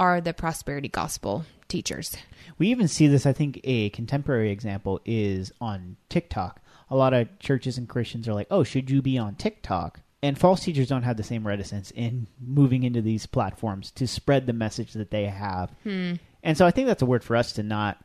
[0.00, 2.16] are the prosperity gospel teachers.
[2.58, 6.60] We even see this, I think, a contemporary example is on TikTok.
[6.88, 10.00] A lot of churches and Christians are like, oh, should you be on TikTok?
[10.22, 14.46] And false teachers don't have the same reticence in moving into these platforms to spread
[14.46, 15.70] the message that they have.
[15.84, 16.14] Hmm.
[16.42, 18.02] And so I think that's a word for us to not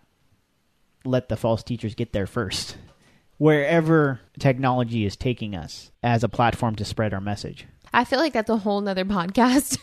[1.05, 2.77] let the false teachers get there first.
[3.38, 7.65] Wherever technology is taking us as a platform to spread our message.
[7.93, 9.77] I feel like that's a whole nother podcast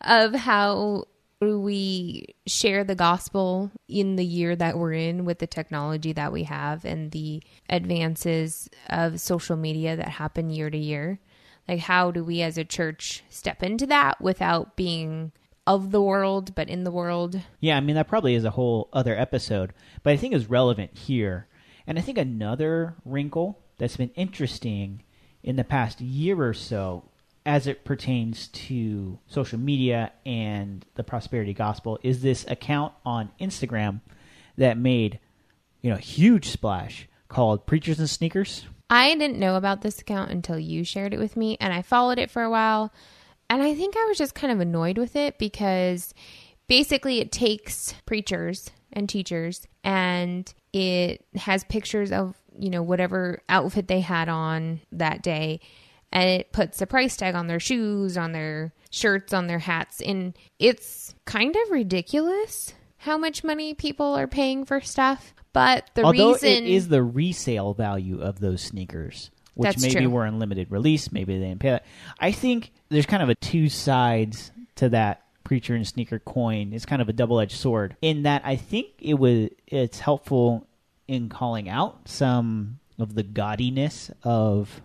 [0.00, 1.04] of how
[1.52, 6.44] we share the gospel in the year that we're in with the technology that we
[6.44, 11.18] have and the advances of social media that happen year to year?
[11.68, 15.32] Like, how do we as a church step into that without being
[15.66, 17.40] of the world, but in the world?
[17.60, 20.96] Yeah, I mean, that probably is a whole other episode, but I think is relevant
[20.98, 21.48] here.
[21.86, 25.02] And I think another wrinkle that's been interesting
[25.42, 27.10] in the past year or so
[27.46, 34.00] as it pertains to social media and the prosperity gospel is this account on Instagram
[34.56, 35.18] that made
[35.82, 38.66] you know huge splash called Preachers and Sneakers.
[38.88, 42.18] I didn't know about this account until you shared it with me and I followed
[42.18, 42.92] it for a while
[43.50, 46.14] and I think I was just kind of annoyed with it because
[46.66, 53.88] basically it takes preachers and teachers and it has pictures of, you know, whatever outfit
[53.88, 55.60] they had on that day
[56.14, 60.00] and it puts a price tag on their shoes, on their shirts, on their hats.
[60.00, 65.34] And it's kind of ridiculous how much money people are paying for stuff.
[65.52, 70.10] But the Although reason it is the resale value of those sneakers, which maybe true.
[70.10, 71.84] were in limited release, maybe they didn't pay that.
[72.18, 76.72] I think there's kind of a two sides to that preacher and sneaker coin.
[76.72, 80.66] It's kind of a double edged sword in that I think it was it's helpful
[81.06, 84.80] in calling out some of the gaudiness of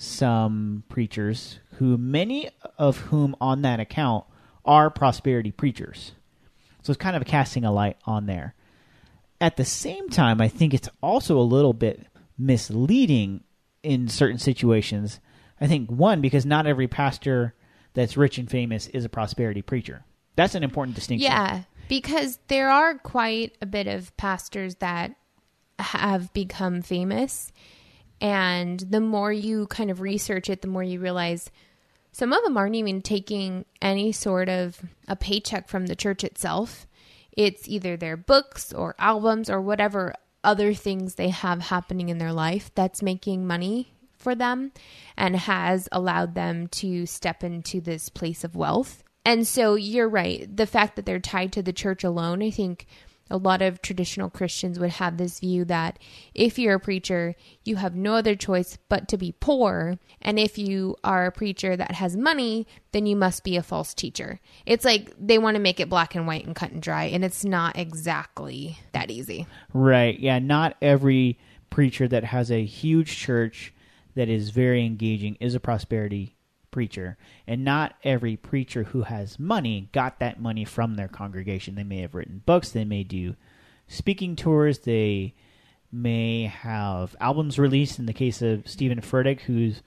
[0.00, 4.24] some preachers who many of whom on that account
[4.64, 6.12] are prosperity preachers.
[6.82, 8.54] So it's kind of casting a light on there.
[9.40, 12.06] At the same time, I think it's also a little bit
[12.38, 13.42] misleading
[13.82, 15.18] in certain situations.
[15.60, 17.54] I think one because not every pastor
[17.94, 20.04] that's rich and famous is a prosperity preacher.
[20.36, 21.28] That's an important distinction.
[21.28, 25.16] Yeah, because there are quite a bit of pastors that
[25.80, 27.52] have become famous.
[28.20, 31.50] And the more you kind of research it, the more you realize
[32.12, 36.86] some of them aren't even taking any sort of a paycheck from the church itself.
[37.32, 42.32] It's either their books or albums or whatever other things they have happening in their
[42.32, 44.72] life that's making money for them
[45.16, 49.04] and has allowed them to step into this place of wealth.
[49.24, 50.56] And so you're right.
[50.56, 52.86] The fact that they're tied to the church alone, I think
[53.30, 55.98] a lot of traditional Christians would have this view that
[56.34, 59.98] if you're a preacher, you have no other choice but to be poor.
[60.22, 63.94] And if you are a preacher that has money, then you must be a false
[63.94, 64.40] teacher.
[64.66, 67.24] It's like they want to make it black and white and cut and dry, and
[67.24, 69.46] it's not exactly that easy.
[69.72, 70.18] Right.
[70.18, 70.38] Yeah.
[70.38, 71.38] Not every
[71.70, 73.74] preacher that has a huge church
[74.14, 76.34] that is very engaging is a prosperity
[76.78, 77.16] preacher.
[77.44, 81.74] And not every preacher who has money got that money from their congregation.
[81.74, 83.34] They may have written books, they may do
[83.88, 85.34] speaking tours, they
[85.90, 87.98] may have albums released.
[87.98, 89.82] In the case of Steven Furtick, who's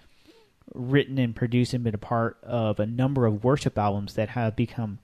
[0.75, 4.57] written and produced and been a part of a number of worship albums that have
[4.57, 4.99] become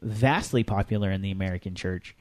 [0.00, 2.16] vastly popular in the American church.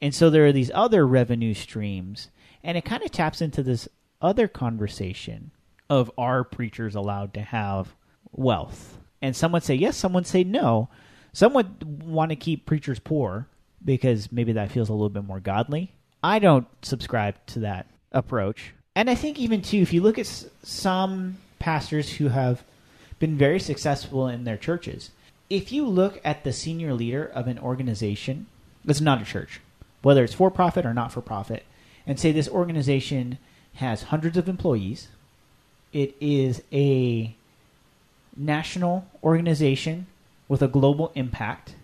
[0.00, 2.30] And so there are these other revenue streams,
[2.64, 3.86] and it kind of taps into this
[4.22, 5.50] other conversation
[5.90, 7.94] of are preachers allowed to have
[8.32, 8.98] wealth?
[9.22, 10.88] And some would say yes, some would say no.
[11.32, 13.46] Some would want to keep preachers poor
[13.84, 15.92] because maybe that feels a little bit more godly.
[16.22, 18.72] I don't subscribe to that approach.
[18.94, 22.64] And I think even too, if you look at s- some pastors who have
[23.18, 25.10] been very successful in their churches,
[25.48, 28.46] if you look at the senior leader of an organization,
[28.84, 29.60] that's not a church,
[30.02, 31.64] whether it's for profit or not for profit,
[32.06, 33.38] and say this organization
[33.74, 35.08] has hundreds of employees,
[35.92, 37.34] it is a
[38.40, 40.06] national organization
[40.48, 41.74] with a global impact.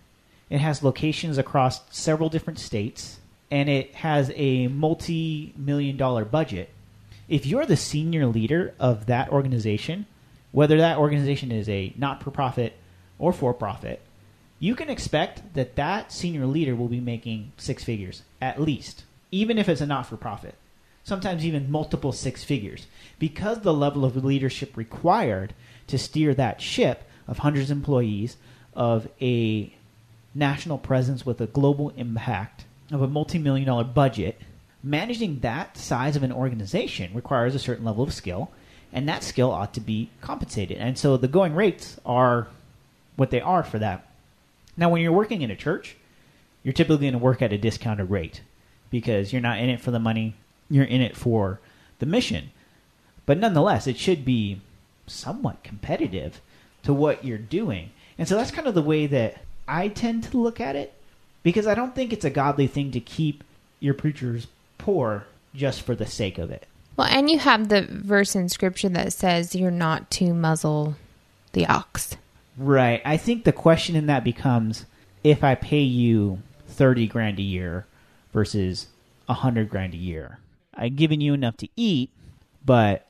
[0.49, 3.19] It has locations across several different states,
[3.51, 6.69] and it has a multi million dollar budget.
[7.29, 10.05] If you're the senior leader of that organization,
[10.51, 12.73] whether that organization is a not for profit
[13.19, 14.01] or for profit,
[14.59, 19.57] you can expect that that senior leader will be making six figures at least, even
[19.57, 20.55] if it's a not for profit.
[21.03, 22.87] Sometimes even multiple six figures,
[23.19, 25.53] because the level of leadership required
[25.87, 28.37] to steer that ship of hundreds of employees,
[28.73, 29.73] of a
[30.35, 34.39] national presence with a global impact, of a multi million dollar budget,
[34.83, 38.51] managing that size of an organization requires a certain level of skill,
[38.93, 40.77] and that skill ought to be compensated.
[40.77, 42.47] And so the going rates are
[43.15, 44.07] what they are for that.
[44.77, 45.97] Now, when you're working in a church,
[46.63, 48.41] you're typically going to work at a discounted rate
[48.89, 50.35] because you're not in it for the money,
[50.69, 51.59] you're in it for
[51.99, 52.51] the mission.
[53.25, 54.61] But nonetheless, it should be
[55.07, 56.41] somewhat competitive
[56.83, 57.91] to what you're doing.
[58.17, 60.93] And so that's kind of the way that I tend to look at it
[61.43, 63.43] because I don't think it's a godly thing to keep
[63.79, 66.67] your preachers poor just for the sake of it.
[66.95, 70.95] Well, and you have the verse in scripture that says you're not to muzzle
[71.53, 72.15] the ox.
[72.57, 73.01] Right.
[73.05, 74.85] I think the question in that becomes
[75.23, 77.85] if I pay you 30 grand a year
[78.33, 78.87] versus
[79.27, 80.39] 100 grand a year.
[80.73, 82.11] I've given you enough to eat,
[82.65, 83.06] but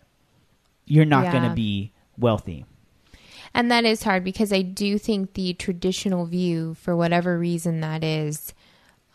[0.87, 1.31] you're not Yeah.
[1.31, 2.65] going to be wealthy.
[3.53, 8.03] And that is hard because I do think the traditional view, for whatever reason that
[8.03, 8.53] is,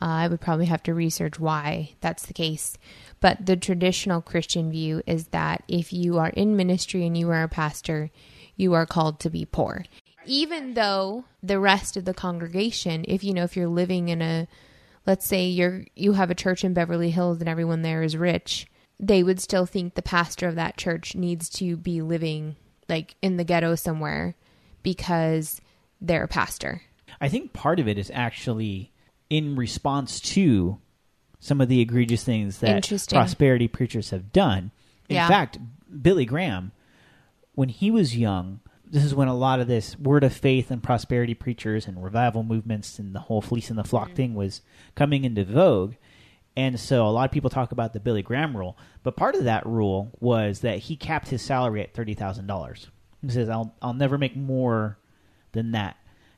[0.00, 2.76] uh, I would probably have to research why that's the case.
[3.20, 7.44] But the traditional Christian view is that if you are in ministry and you are
[7.44, 8.10] a pastor,
[8.56, 9.84] you are called to be poor.
[10.26, 14.48] Even though the rest of the congregation, if you know, if you're living in a,
[15.06, 18.66] let's say you're you have a church in Beverly Hills and everyone there is rich,
[19.00, 22.56] they would still think the pastor of that church needs to be living
[22.88, 24.34] like in the ghetto somewhere
[24.82, 25.60] because
[26.00, 26.82] they're a pastor.
[27.20, 28.92] I think part of it is actually
[29.30, 30.78] in response to
[31.40, 34.70] some of the egregious things that prosperity preachers have done.
[35.08, 35.28] In Yeah.
[35.28, 35.58] fact,
[36.02, 36.72] Billy Graham,
[37.54, 40.82] when he was young, this is when a lot of this word of faith and
[40.82, 44.14] prosperity preachers and revival movements and the whole fleece and the flock Mm.
[44.14, 44.60] thing was
[44.94, 45.94] coming into vogue.
[46.56, 49.44] And so a lot of people talk about the Billy Graham rule, but part of
[49.44, 52.88] that rule was that he capped his salary at thirty thousand dollars.
[53.22, 54.98] He says, "I'll I'll never make more
[55.52, 55.96] than that,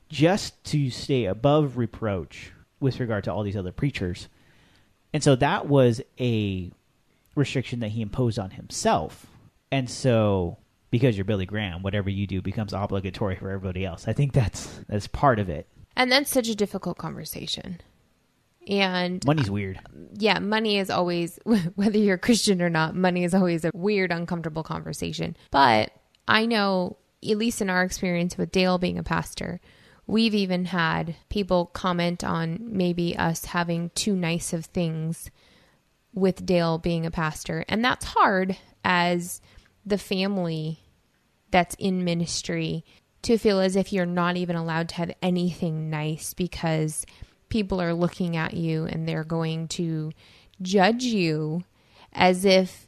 [0.09, 4.29] just to stay above reproach with regard to all these other preachers."
[5.13, 6.71] And so that was a
[7.35, 9.25] restriction that he imposed on himself.
[9.71, 10.57] And so
[10.91, 14.07] because you're Billy Graham, whatever you do becomes obligatory for everybody else.
[14.07, 15.67] I think that's that's part of it.
[15.95, 17.81] And that's such a difficult conversation.
[18.67, 19.79] And Money's weird.
[20.13, 21.39] yeah, money is always,
[21.75, 25.37] whether you're Christian or not, money is always a weird, uncomfortable conversation.
[25.51, 25.91] But
[26.27, 26.97] I know,
[27.27, 29.61] at least in our experience with Dale being a pastor,
[30.07, 35.29] we've even had people comment on maybe us having too nice of things
[36.13, 37.65] with Dale being a pastor.
[37.67, 39.41] And that's hard as
[39.85, 40.79] the family
[41.51, 42.83] that's in ministry
[43.23, 47.05] to feel as if you're not even allowed to have anything nice because
[47.49, 50.11] people are looking at you and they're going to
[50.61, 51.63] judge you
[52.13, 52.87] as if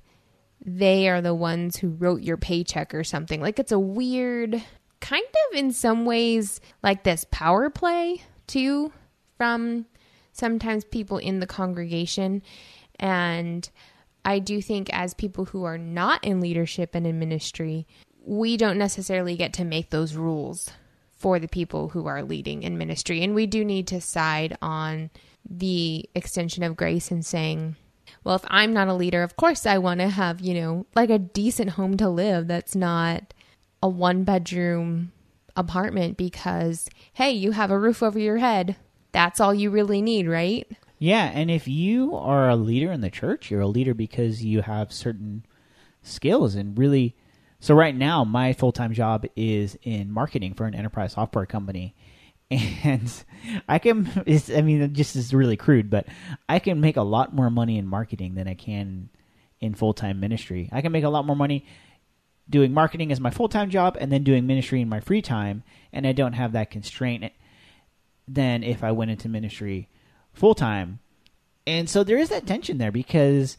[0.63, 3.41] they are the ones who wrote your paycheck or something.
[3.41, 4.61] Like it's a weird,
[4.99, 8.91] kind of in some ways, like this power play too
[9.37, 9.85] from
[10.31, 12.41] sometimes people in the congregation.
[12.99, 13.69] And
[14.25, 17.87] I do think as people who are not in leadership and in ministry,
[18.25, 20.69] we don't necessarily get to make those rules
[21.17, 23.23] for the people who are leading in ministry.
[23.23, 25.09] And we do need to side on
[25.49, 27.75] the extension of grace and saying,
[28.23, 31.09] well, if I'm not a leader, of course I want to have, you know, like
[31.09, 33.33] a decent home to live that's not
[33.81, 35.11] a one bedroom
[35.55, 38.75] apartment because, hey, you have a roof over your head.
[39.11, 40.67] That's all you really need, right?
[40.99, 44.61] Yeah, and if you are a leader in the church, you're a leader because you
[44.61, 45.45] have certain
[46.01, 47.15] skills and really
[47.59, 51.95] so right now my full-time job is in marketing for an enterprise software company
[52.51, 53.11] and
[53.67, 54.09] I can
[54.55, 56.07] I mean just is really crude, but
[56.47, 59.09] I can make a lot more money in marketing than I can
[59.59, 60.69] in full-time ministry.
[60.71, 61.65] I can make a lot more money
[62.49, 66.07] doing marketing as my full-time job and then doing ministry in my free time and
[66.07, 67.33] I don't have that constraint
[68.29, 69.89] than if I went into ministry
[70.33, 70.99] full time.
[71.65, 73.57] And so there is that tension there because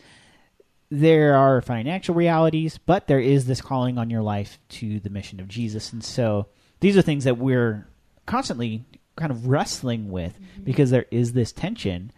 [0.91, 5.41] there are financial realities, but there is this calling on your life to the mission
[5.41, 5.93] of Jesus.
[5.93, 6.47] And so
[6.81, 7.87] these are things that we're
[8.27, 8.85] constantly
[9.17, 12.13] kind of wrestling with because there is this tension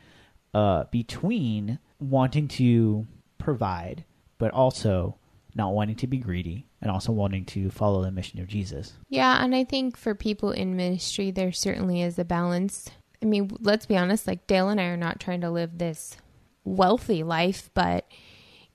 [0.54, 3.06] uh, between wanting to
[3.38, 4.04] provide,
[4.38, 5.16] but also
[5.54, 8.92] not wanting to be greedy and also wanting to follow the mission of Jesus.
[9.08, 12.88] Yeah, and I think for people in ministry, there certainly is a balance.
[13.22, 16.16] I mean, let's be honest, like Dale and I are not trying to live this
[16.64, 18.06] wealthy life, but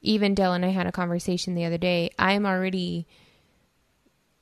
[0.06, 2.10] even Dale and I had a conversation the other day.
[2.18, 3.08] I'm already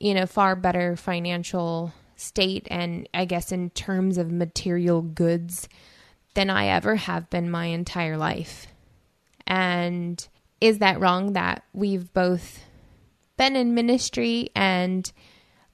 [0.00, 5.68] in a far better financial state, and I guess in terms of material goods,
[6.34, 8.66] than I ever have been my entire life.
[9.46, 10.26] And
[10.60, 12.64] is that wrong that we've both
[13.36, 15.10] been in ministry and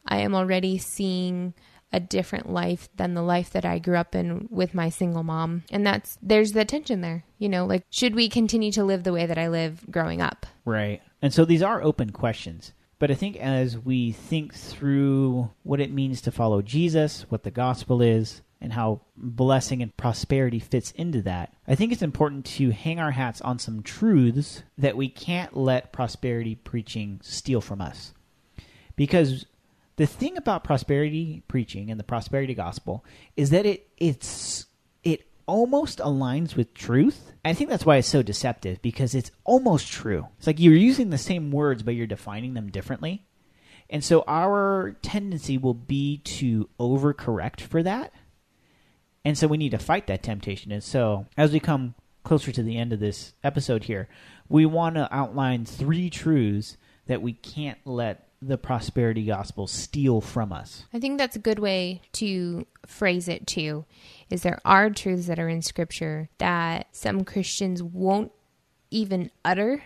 [0.06, 1.54] I am already seeing
[1.92, 5.64] a different life than the life that I grew up in with my single mom.
[5.70, 7.24] And that's there's the tension there.
[7.38, 10.46] You know, like should we continue to live the way that I live growing up?
[10.64, 11.02] Right.
[11.22, 12.72] And so these are open questions.
[12.98, 17.50] But I think as we think through what it means to follow Jesus, what the
[17.50, 22.70] gospel is, and how blessing and prosperity fits into that, I think it's important to
[22.70, 28.12] hang our hats on some truths that we can't let prosperity preaching steal from us.
[28.96, 29.46] Because
[30.00, 33.04] the thing about prosperity preaching and the prosperity gospel
[33.36, 34.66] is that it it's
[35.04, 37.34] it almost aligns with truth.
[37.44, 40.28] I think that's why it's so deceptive because it's almost true.
[40.38, 43.26] It's like you're using the same words but you're defining them differently.
[43.90, 48.14] And so our tendency will be to overcorrect for that
[49.24, 50.72] And so we need to fight that temptation.
[50.72, 51.94] And so as we come
[52.24, 54.08] closer to the end of this episode here,
[54.48, 60.52] we want to outline three truths that we can't let the prosperity gospel steal from
[60.52, 60.84] us.
[60.94, 63.84] I think that's a good way to phrase it too.
[64.30, 68.32] Is there are truths that are in scripture that some Christians won't
[68.90, 69.82] even utter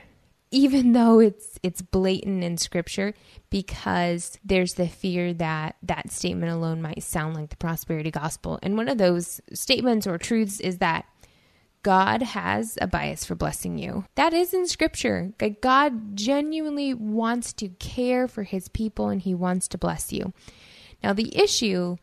[0.55, 3.13] even though it's it's blatant in scripture
[3.51, 8.61] because there's the fear that that statement alone might sound like the prosperity gospel.
[8.63, 11.07] And one of those statements or truths is that
[11.85, 14.07] God has a bias for blessing you.
[14.17, 15.33] That is in scripture.
[15.61, 20.33] God genuinely wants to care for his people and he wants to bless you.
[21.03, 21.97] Now, the issue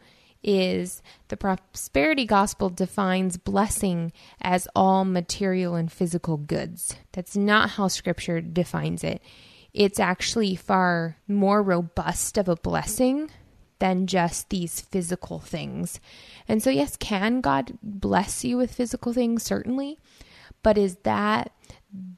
[0.44, 6.96] is the prosperity gospel defines blessing as all material and physical goods.
[7.12, 9.22] That's not how scripture defines it.
[9.74, 13.32] It's actually far more robust of a blessing
[13.82, 16.00] than just these physical things.
[16.48, 19.42] And so, yes, can God bless you with physical things?
[19.42, 19.98] Certainly.
[20.62, 21.52] But is that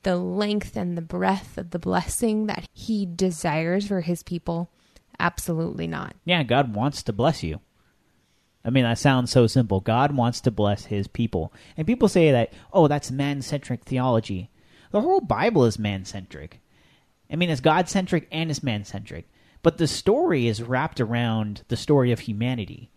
[0.03, 4.69] the length and the breadth of the blessing that He desires for His people?
[5.17, 6.17] Absolutely not.
[6.25, 7.61] Yeah, God wants to bless you.
[8.65, 9.79] I mean, that sounds so simple.
[9.79, 11.53] God wants to bless His people.
[11.77, 14.49] And people say that, oh, that's man centric theology.
[14.91, 16.59] The whole Bible is man centric.
[17.31, 19.29] I mean, it's God centric and it's man centric
[19.63, 22.91] but the story is wrapped around the story of humanity.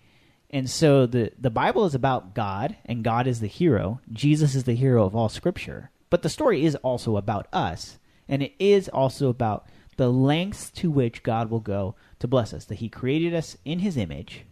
[0.51, 4.01] And so the, the Bible is about God, and God is the hero.
[4.13, 5.91] Jesus is the hero of all Scripture.
[6.11, 7.99] But the story is also about us,
[8.29, 12.65] and it is also about the lengths to which God will go to bless us.
[12.67, 14.45] That He created us in His image,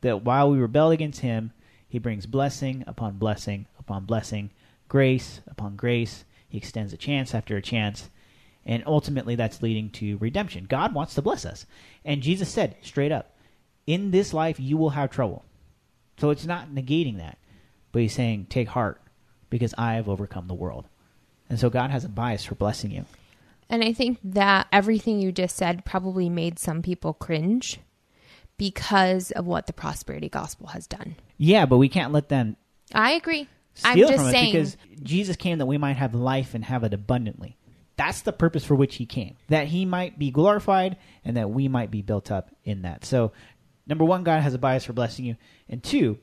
[0.00, 1.52] that while we rebel against Him,
[1.88, 4.50] He brings blessing upon blessing upon blessing,
[4.88, 6.24] grace upon grace.
[6.48, 8.10] He extends a chance after a chance,
[8.64, 10.66] and ultimately, that's leading to redemption.
[10.68, 11.66] God wants to bless us.
[12.04, 13.36] And Jesus said straight up,
[13.86, 15.44] In this life, you will have trouble.
[16.18, 17.38] So it's not negating that.
[17.90, 19.00] But he's saying, Take heart,
[19.50, 20.86] because I have overcome the world.
[21.48, 23.04] And so God has a bias for blessing you.
[23.68, 27.80] And I think that everything you just said probably made some people cringe
[28.58, 31.16] because of what the prosperity gospel has done.
[31.36, 32.56] Yeah, but we can't let them.
[32.94, 33.48] I agree.
[33.84, 37.56] I'm just saying because Jesus came that we might have life and have it abundantly.
[38.04, 41.68] That's the purpose for which he came, that he might be glorified and that we
[41.68, 43.04] might be built up in that.
[43.04, 43.30] So,
[43.86, 45.36] number one, God has a bias for blessing you.
[45.68, 46.18] And two,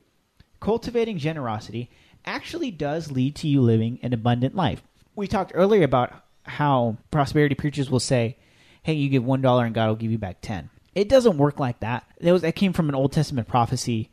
[0.59, 1.89] cultivating generosity
[2.25, 4.84] actually does lead to you living an abundant life.
[5.15, 6.11] We talked earlier about
[6.43, 8.36] how prosperity preachers will say,
[8.84, 10.69] hey, you give $1 and God will give you back 10.
[10.95, 12.03] It doesn't work like that.
[12.17, 14.09] It was that came from an Old Testament prophecy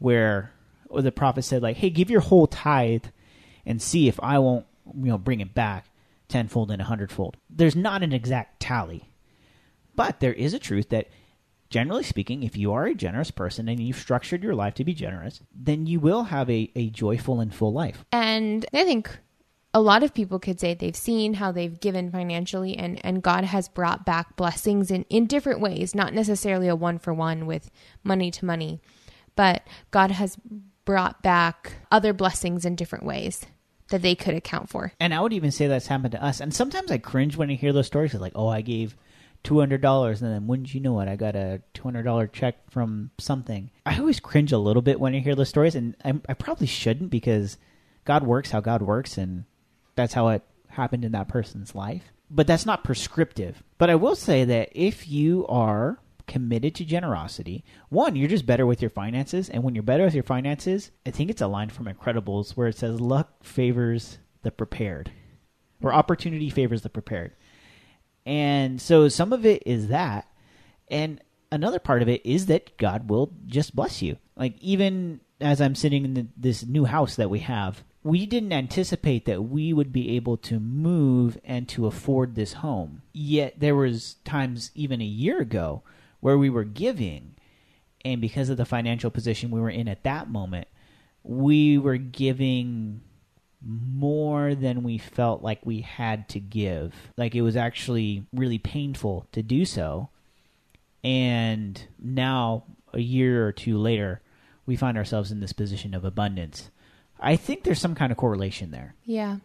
[0.00, 0.52] where
[0.94, 3.06] the prophet said like, "Hey, give your whole tithe
[3.64, 5.86] and see if I won't, you know, bring it back."
[6.28, 7.36] Tenfold and a hundredfold.
[7.48, 9.10] There's not an exact tally,
[9.94, 11.08] but there is a truth that,
[11.70, 14.94] generally speaking, if you are a generous person and you've structured your life to be
[14.94, 18.04] generous, then you will have a, a joyful and full life.
[18.12, 19.18] And I think
[19.74, 23.44] a lot of people could say they've seen how they've given financially and, and God
[23.44, 27.70] has brought back blessings in, in different ways, not necessarily a one for one with
[28.02, 28.80] money to money,
[29.34, 30.38] but God has
[30.86, 33.44] brought back other blessings in different ways
[33.90, 34.92] that they could account for.
[34.98, 36.40] And I would even say that's happened to us.
[36.40, 38.14] And sometimes I cringe when I hear those stories.
[38.14, 38.96] Like, oh, I gave
[39.42, 42.26] two hundred dollars, and then wouldn't you know it, I got a two hundred dollar
[42.26, 43.70] check from something.
[43.84, 46.66] I always cringe a little bit when I hear those stories, and I, I probably
[46.66, 47.56] shouldn't because
[48.04, 49.44] God works how God works, and
[49.94, 52.12] that's how it happened in that person's life.
[52.28, 53.62] But that's not prescriptive.
[53.78, 57.64] But I will say that if you are committed to generosity.
[57.88, 61.10] One, you're just better with your finances, and when you're better with your finances, I
[61.10, 65.10] think it's a line from Incredibles where it says luck favors the prepared,
[65.82, 67.32] or opportunity favors the prepared.
[68.24, 70.28] And so some of it is that,
[70.88, 71.20] and
[71.52, 74.16] another part of it is that God will just bless you.
[74.36, 78.52] Like even as I'm sitting in the, this new house that we have, we didn't
[78.52, 83.02] anticipate that we would be able to move and to afford this home.
[83.12, 85.82] Yet there was times even a year ago
[86.26, 87.36] where we were giving,
[88.04, 90.66] and because of the financial position we were in at that moment,
[91.22, 93.00] we were giving
[93.64, 96.92] more than we felt like we had to give.
[97.16, 100.08] Like it was actually really painful to do so.
[101.04, 104.20] And now, a year or two later,
[104.66, 106.70] we find ourselves in this position of abundance.
[107.20, 108.96] I think there's some kind of correlation there.
[109.04, 109.36] Yeah.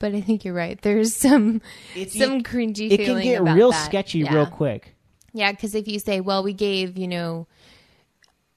[0.00, 0.82] But I think you're right.
[0.82, 1.62] There's some
[1.94, 2.90] it's, some cringy.
[2.90, 3.84] It can get real that.
[3.84, 4.34] sketchy yeah.
[4.34, 4.95] real quick.
[5.36, 7.46] Yeah, because if you say, well, we gave, you know,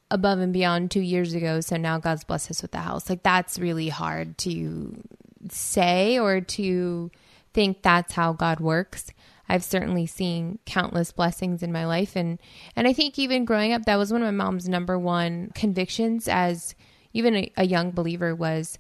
[0.10, 3.22] above and beyond two years ago, so now God's blessed us with the house, like
[3.22, 5.04] that's really hard to
[5.50, 7.12] say or to
[7.54, 9.12] think that's how God works.
[9.50, 12.40] I've certainly seen countless blessings in my life and
[12.76, 16.28] and I think even growing up that was one of my mom's number one convictions
[16.28, 16.76] as
[17.14, 18.78] even a, a young believer was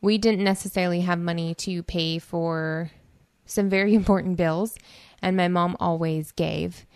[0.00, 2.92] we didn't necessarily have money to pay for
[3.44, 4.76] some very important bills,
[5.20, 6.86] and my mom always gave.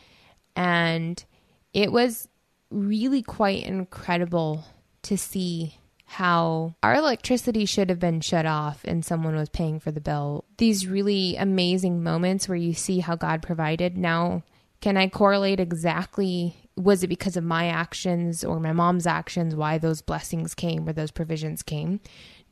[0.56, 1.24] And
[1.72, 2.28] it was
[2.70, 4.64] really quite incredible
[5.02, 9.90] to see how our electricity should have been shut off and someone was paying for
[9.90, 10.44] the bill.
[10.58, 13.96] These really amazing moments where you see how God provided.
[13.96, 14.42] Now,
[14.82, 16.54] can I correlate exactly?
[16.76, 20.92] Was it because of my actions or my mom's actions why those blessings came or
[20.92, 22.00] those provisions came?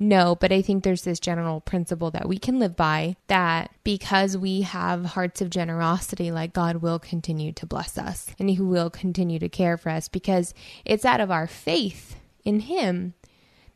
[0.02, 4.34] No, but I think there's this general principle that we can live by that because
[4.34, 8.88] we have hearts of generosity, like God will continue to bless us and He will
[8.88, 10.54] continue to care for us because
[10.86, 13.12] it's out of our faith in Him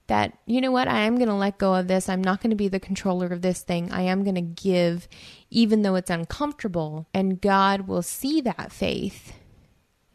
[0.07, 2.09] that, you know what, I am going to let go of this.
[2.09, 3.93] I'm not going to be the controller of this thing.
[3.93, 5.09] I am going to give,
[5.51, 7.07] even though it's uncomfortable.
[7.15, 9.35] And God will see that faith.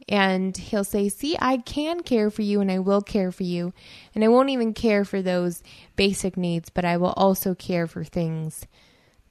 [0.10, 3.74] And he'll say, See, I can care for you and I will care for you.
[4.16, 5.64] And I won't even care for those
[5.95, 8.66] basic needs, but I will also care for things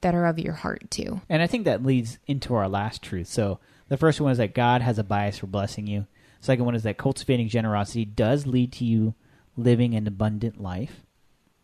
[0.01, 1.21] that are of your heart too.
[1.29, 3.27] And I think that leads into our last truth.
[3.27, 3.59] So
[3.89, 6.07] the first one is that God has a bias for blessing you.
[6.41, 9.15] Second one is that cultivating generosity does lead to you
[9.57, 11.03] living an abundant life,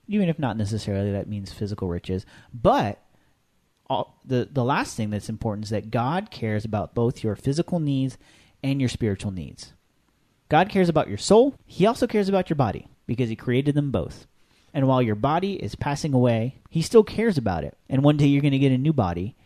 [0.09, 2.27] even if not necessarily that means physical riches.
[2.53, 3.01] But
[3.89, 7.79] all, the the last thing that's important is that God cares about both your physical
[7.79, 8.19] needs
[8.65, 9.75] and your spiritual needs.
[10.49, 11.55] God cares about your soul.
[11.67, 14.27] He also cares about your body because he created them both.
[14.73, 17.77] And while your body is passing away, he still cares about it.
[17.89, 19.37] And one day you're going to get a new body.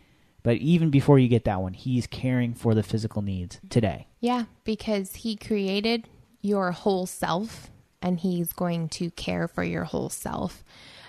[0.41, 4.07] But even before you get that one, he's caring for the physical needs today.
[4.21, 6.07] Yeah, because he created
[6.41, 7.69] your whole self
[8.01, 10.63] and he's going to care for your whole self.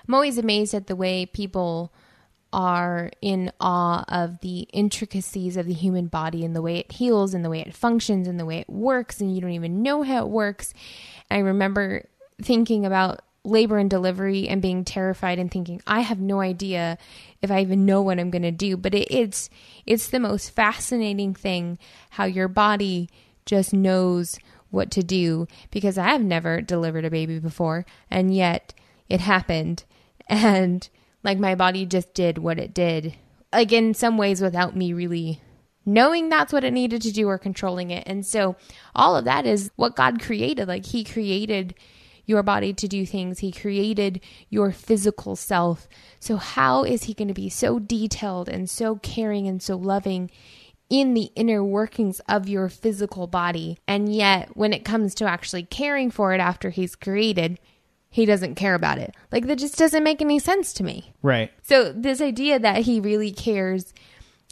[0.07, 1.93] I'm always amazed at the way people
[2.53, 7.35] are in awe of the intricacies of the human body and the way it heals
[7.35, 10.03] and the way it functions and the way it works, and you don't even know
[10.03, 10.75] how it works.
[11.31, 12.07] I remember
[12.43, 16.99] thinking about labor and delivery and being terrified and thinking I have no idea
[17.41, 19.49] if I even know what I'm going to do but it, it's
[19.87, 21.79] it's the most fascinating thing
[22.11, 23.09] how your body
[23.47, 24.39] just knows
[24.71, 28.75] what to do because I have never delivered a baby before and yet
[29.09, 29.85] it happened
[30.29, 30.89] and
[31.23, 33.15] like my body just did what it did
[33.53, 35.41] like in some ways without me really
[35.87, 38.57] knowing that's what it needed to do or controlling it and so
[38.95, 41.75] all of that is what God created like he created
[42.31, 43.41] your body to do things.
[43.41, 45.89] He created your physical self.
[46.21, 50.31] So, how is He going to be so detailed and so caring and so loving
[50.91, 53.79] in the inner workings of your physical body.
[53.87, 57.61] And yet, when it comes to actually caring for it after he's created,
[58.11, 59.15] he doesn't care about it.
[59.33, 61.13] Like, that just doesn't make any sense to me.
[61.23, 61.51] Right.
[61.63, 63.95] So, this idea that he really cares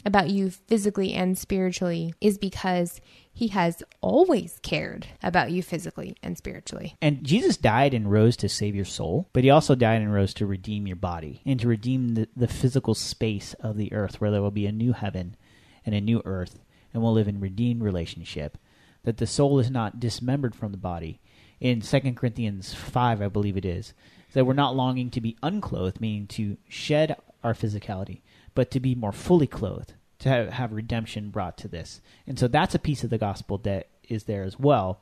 [0.05, 3.01] about you physically and spiritually is because
[3.31, 6.95] he has always cared about you physically and spiritually.
[7.01, 10.33] And Jesus died and rose to save your soul, but he also died and rose
[10.35, 14.31] to redeem your body and to redeem the, the physical space of the earth where
[14.31, 15.35] there will be a new heaven
[15.85, 16.59] and a new earth,
[16.93, 18.57] and we'll live in redeemed relationship,
[19.03, 21.21] that the soul is not dismembered from the body.
[21.59, 23.93] In 2 Corinthians 5, I believe it is,
[24.33, 28.21] that we're not longing to be unclothed, meaning to shed our physicality,
[28.55, 32.01] but to be more fully clothed, to have, have redemption brought to this.
[32.27, 35.01] And so that's a piece of the gospel that is there as well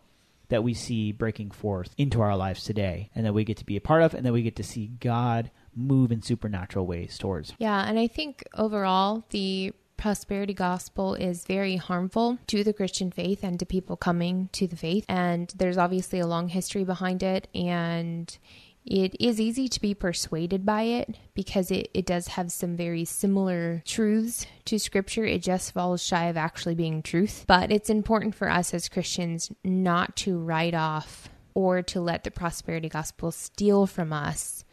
[0.50, 3.76] that we see breaking forth into our lives today and that we get to be
[3.76, 7.54] a part of and that we get to see God move in supernatural ways towards.
[7.58, 13.44] Yeah, and I think overall the prosperity gospel is very harmful to the Christian faith
[13.44, 15.06] and to people coming to the faith.
[15.10, 17.48] And there's obviously a long history behind it.
[17.54, 18.38] And
[18.86, 23.04] it is easy to be persuaded by it because it, it does have some very
[23.04, 25.26] similar truths to scripture.
[25.26, 27.44] It just falls shy of actually being truth.
[27.48, 32.32] But it's important for us as Christians not to write off or to let the
[32.32, 34.64] prosperity gospel steal from us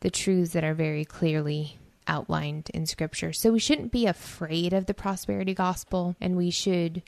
[0.00, 1.78] the truths that are very clearly
[2.10, 3.32] outlined in scripture.
[3.32, 7.02] So we shouldn't be afraid of the prosperity gospel and we should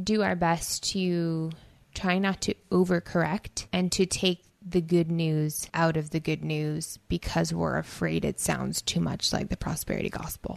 [0.00, 1.50] do our best to
[1.94, 6.98] try not to overcorrect and to take the good news out of the good news
[7.08, 10.56] because we're afraid it sounds too much like the prosperity gospel.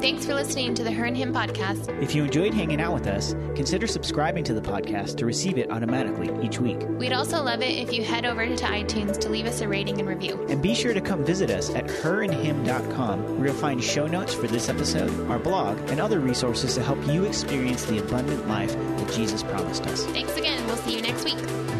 [0.00, 2.02] Thanks for listening to the Her and Hymn podcast.
[2.02, 5.70] If you enjoyed hanging out with us, consider subscribing to the podcast to receive it
[5.70, 6.78] automatically each week.
[6.88, 9.98] We'd also love it if you head over to iTunes to leave us a rating
[9.98, 10.42] and review.
[10.48, 14.46] And be sure to come visit us at herandhymn.com where you'll find show notes for
[14.46, 19.12] this episode, our blog, and other resources to help you experience the abundant life that
[19.12, 20.06] Jesus promised us.
[20.06, 20.66] Thanks again.
[20.66, 21.79] We'll see you next week.